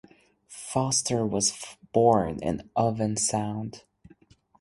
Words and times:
Foster 0.47 1.23
was 1.27 1.53
born 1.93 2.39
in 2.41 2.67
Owen 2.75 3.17
Sound. 3.17 3.83